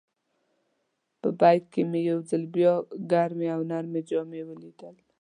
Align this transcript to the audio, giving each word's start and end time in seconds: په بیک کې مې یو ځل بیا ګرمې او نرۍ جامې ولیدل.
په 1.19 1.29
بیک 1.39 1.63
کې 1.73 1.81
مې 1.89 1.99
یو 2.09 2.19
ځل 2.29 2.43
بیا 2.55 2.73
ګرمې 3.11 3.47
او 3.55 3.61
نرۍ 3.69 4.01
جامې 4.09 4.41
ولیدل. 4.45 4.95